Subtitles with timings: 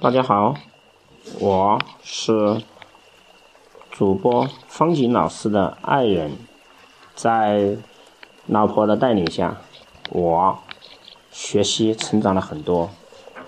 [0.00, 0.54] 大家好，
[1.40, 2.62] 我是
[3.90, 6.36] 主播方景老师的爱人，
[7.16, 7.76] 在
[8.46, 9.60] 老婆的带领下，
[10.10, 10.56] 我
[11.32, 12.90] 学习成长了很多。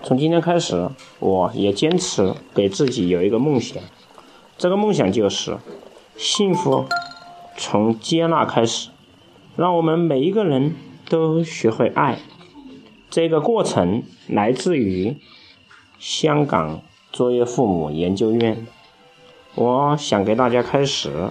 [0.03, 3.81] 从今天开始，我也坚持给自己有一个梦想，
[4.57, 5.57] 这个梦想就是
[6.17, 6.85] 幸福
[7.55, 8.89] 从接纳开始，
[9.55, 10.75] 让我们每一个人
[11.07, 12.19] 都学会爱。
[13.09, 15.15] 这个过程来自于
[16.01, 18.65] 香港卓越父母研究院。
[19.53, 21.29] 我想给大家开始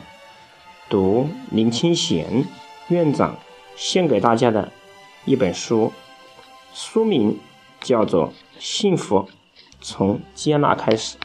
[0.89, 2.45] 读林清贤
[2.87, 3.37] 院长
[3.75, 4.71] 献给大家的
[5.25, 5.93] 一本书，
[6.73, 7.37] 书名
[7.81, 8.29] 叫做
[8.61, 9.29] 《幸福
[9.81, 11.19] 从接纳开始》。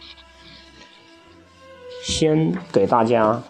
[2.03, 3.44] 先给大家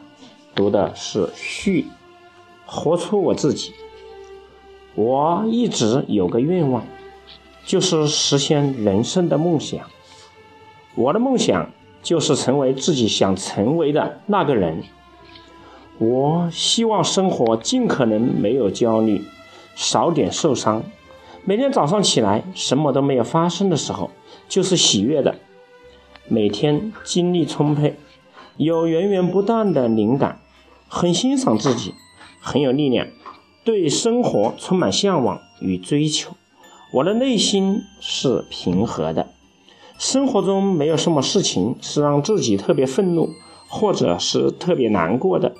[0.53, 1.87] 读的是序，
[2.65, 3.73] 活出我自己。
[4.93, 6.85] 我一直有个愿望。
[7.67, 9.89] 就是实现人生的梦想。
[10.95, 11.69] 我的梦想
[12.01, 14.83] 就是成为自己想成为的那个人。
[15.97, 19.23] 我希望生活尽可能没有焦虑，
[19.75, 20.83] 少点受伤。
[21.43, 24.09] 每天早上起来什么都没有发生的时候，
[24.49, 25.35] 就是喜悦的。
[26.27, 27.97] 每天精力充沛，
[28.57, 30.39] 有源源不断的灵感，
[30.87, 31.93] 很欣赏自己，
[32.39, 33.07] 很有力量，
[33.63, 36.33] 对生活充满向往与追求。
[36.93, 39.27] 我的内心是平和的，
[39.97, 43.29] 生活中没有什么事情是让自己特别愤怒，
[43.67, 45.53] 或者是特别难过的。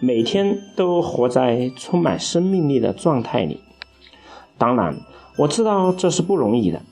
[0.00, 3.60] 每天都活在充满生命力的状态里。
[4.58, 5.00] 当然，
[5.38, 6.82] 我知道这是不容易的，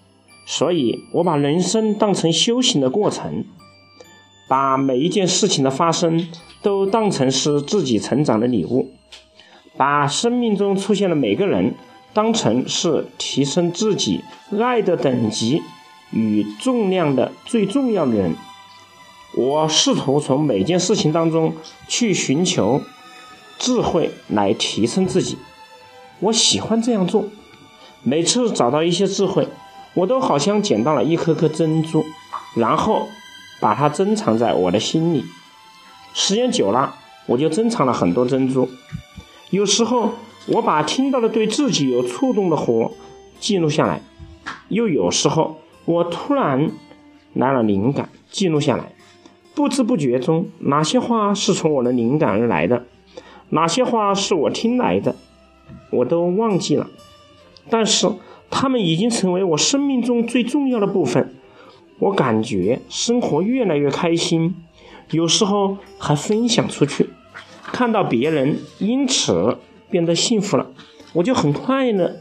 [0.47, 3.45] 所以我把人生当成修行的过程，
[4.49, 6.29] 把每一件事情的发生
[6.63, 8.91] 都当成是自己成长的礼物，
[9.77, 11.75] 把生命中出现的每个人。
[12.13, 14.23] 当成是提升自己
[14.61, 15.61] 爱的等级
[16.15, 18.35] 与重量的最重要的人，
[19.37, 21.55] 我试图从每件事情当中
[21.89, 22.81] 去寻求
[23.59, 25.37] 智慧来提升自己。
[26.21, 27.27] 我喜欢这样做。
[28.03, 29.49] 每次找到一些智慧，
[29.95, 32.05] 我都好像捡到了一颗颗珍珠，
[32.55, 33.09] 然后
[33.61, 35.25] 把它珍藏在我的心里。
[36.15, 36.95] 时间久了，
[37.27, 38.69] 我就珍藏了很多珍珠。
[39.51, 40.15] 有时候。
[40.47, 42.91] 我把听到的对自己有触动的话
[43.41, 44.03] 记录下来，
[44.69, 46.71] 又有时候我突然
[47.33, 48.93] 来了灵感，记录下来。
[49.55, 52.85] 不知不觉中，哪些话是从我的灵感而来的，
[53.51, 55.15] 哪些话是我听来的，
[55.91, 56.89] 我都忘记了。
[57.71, 58.11] 但是
[58.51, 61.35] 他们已经成为我生命中最重要的部分。
[62.01, 64.57] 我感觉生活越来越开心，
[65.11, 67.11] 有时候还分享出去，
[67.63, 69.59] 看到别人因此。
[69.91, 70.73] 变得幸福了，
[71.13, 72.17] 我就很快乐。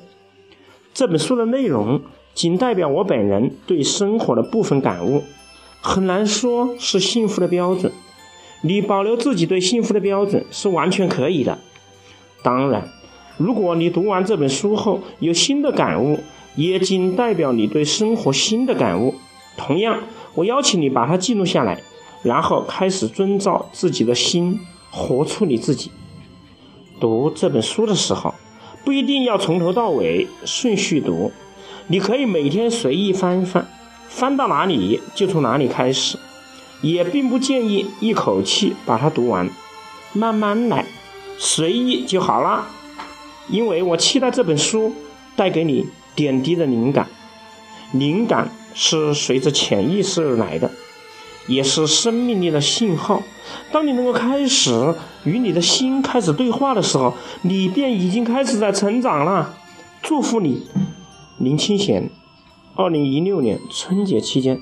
[0.94, 2.02] 这本书的内容
[2.34, 5.24] 仅代表我本人对生活的部分感悟，
[5.82, 7.92] 很难说是幸福的标准。
[8.62, 11.60] 你保留自己对幸福的标准是完全可以的。
[12.42, 12.90] 当然，
[13.38, 16.20] 如果你读完这本书后有新的感悟，
[16.56, 19.16] 也仅代表你对生活新的感悟。
[19.58, 20.00] 同样，
[20.34, 21.82] 我邀请你把它记录下来，
[22.24, 24.60] 然后开始遵照自己的心
[24.92, 25.92] 活出你自己。
[27.00, 28.34] 读这本书的时候，
[28.86, 31.32] 不一定要从头到尾顺序读，
[31.88, 33.68] 你可以每天随意翻一翻，
[34.08, 36.18] 翻到哪里就从哪里开始，
[36.82, 39.50] 也并不建议一口气把它读完，
[40.14, 40.86] 慢慢来，
[41.38, 42.68] 随意就好了。
[43.50, 44.94] 因为我期待这本书
[45.36, 45.86] 带给你
[46.16, 47.08] 点滴的灵感，
[47.92, 50.72] 灵感是随着潜意识而来的。
[51.46, 53.22] 也是生命力的信号。
[53.70, 54.96] 当你能够开始
[55.26, 59.54] 与你的心开始对话的时候，你便已经开始在成长了。
[60.02, 60.66] 祝福你，
[61.38, 62.10] 林清玄。
[62.76, 64.60] 二零一六年春节期间，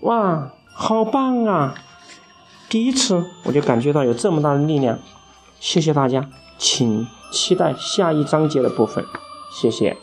[0.00, 1.74] 哇，好棒啊！
[2.68, 4.98] 第一次我就感觉到有这么大的力量。
[5.58, 6.28] 谢谢大家，
[6.58, 9.02] 请期待下一章节的部分。
[9.50, 9.96] 谢谢。